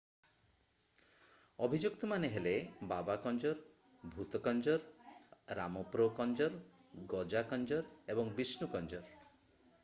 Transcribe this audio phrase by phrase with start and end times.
[1.65, 2.53] ଅଭିଯୁକ୍ତମାନେ ହେଲେ
[2.91, 9.25] ବାବା କଞ୍ଜର ଭୁଥ କଞ୍ଜର ରାମପ୍ରୋ କଞ୍ଜର ଗଜା କଞ୍ଜର ଏବଂ ବିଷ୍ଣୁ କଞ୍ଜର